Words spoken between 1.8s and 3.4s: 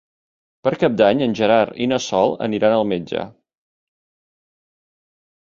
i na Sol aniran al metge.